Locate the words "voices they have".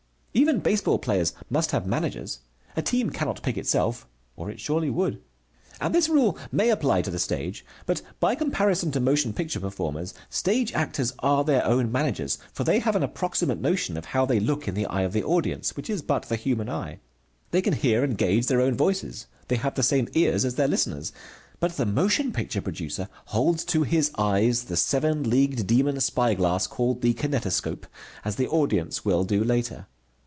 18.75-19.75